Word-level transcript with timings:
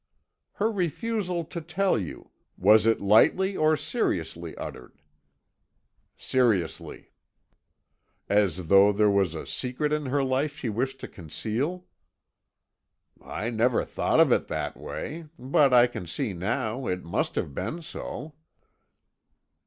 "Her 0.53 0.71
refusal 0.71 1.43
to 1.43 1.61
tell 1.61 1.95
you 1.99 2.31
was 2.57 2.87
it 2.87 2.99
lightly 3.01 3.55
or 3.55 3.77
seriously 3.77 4.57
uttered?" 4.57 4.99
"Seriously." 6.17 7.11
"As 8.27 8.65
though 8.65 8.91
there 8.91 9.11
was 9.11 9.35
a 9.35 9.45
secret 9.45 9.93
in 9.93 10.07
her 10.07 10.23
life 10.23 10.55
she 10.57 10.69
wished 10.69 10.99
to 11.01 11.07
conceal?" 11.07 11.85
"I 13.23 13.51
never 13.51 13.85
thought 13.85 14.19
of 14.19 14.31
it 14.31 14.35
in 14.41 14.45
that 14.47 14.75
way, 14.75 15.27
but 15.37 15.71
I 15.71 15.85
can 15.85 16.07
see 16.07 16.33
now 16.33 16.87
it 16.87 17.03
must 17.03 17.35
have 17.35 17.53
been 17.53 17.83
so." 17.83 18.33